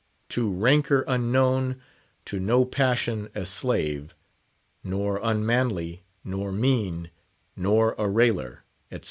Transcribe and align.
To 0.29 0.51
rancour 0.51 1.05
unknown, 1.07 1.79
to 2.25 2.39
no 2.39 2.65
passion 2.65 3.29
a 3.35 3.45
slave, 3.45 4.15
Nor 4.83 5.19
unmanly, 5.21 6.01
nor 6.23 6.51
mean, 6.51 7.11
nor 7.55 7.93
a 7.99 8.09
railer," 8.09 8.63
etc. 8.91 8.99